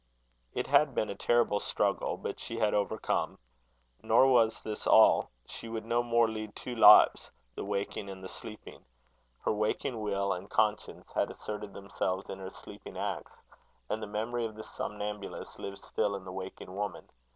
It 0.55 0.65
had 0.65 0.95
been 0.95 1.11
a 1.11 1.15
terrible 1.15 1.59
struggle, 1.59 2.17
but 2.17 2.39
she 2.39 2.57
had 2.57 2.73
overcome. 2.73 3.37
Nor 4.01 4.31
was 4.31 4.59
this 4.61 4.87
all: 4.87 5.29
she 5.45 5.69
would 5.69 5.85
no 5.85 6.01
more 6.01 6.27
lead 6.27 6.55
two 6.55 6.73
lives, 6.75 7.29
the 7.53 7.63
waking 7.63 8.09
and 8.09 8.23
the 8.23 8.27
sleeping. 8.27 8.83
Her 9.45 9.51
waking 9.53 9.99
will 10.01 10.33
and 10.33 10.49
conscience 10.49 11.13
had 11.13 11.29
asserted 11.29 11.75
themselves 11.75 12.31
in 12.31 12.39
her 12.39 12.49
sleeping 12.49 12.97
acts; 12.97 13.43
and 13.91 14.01
the 14.01 14.07
memory 14.07 14.43
of 14.43 14.55
the 14.55 14.63
somnambulist 14.63 15.59
lived 15.59 15.77
still 15.77 16.15
in 16.15 16.25
the 16.25 16.31
waking 16.31 16.75
woman. 16.75 17.07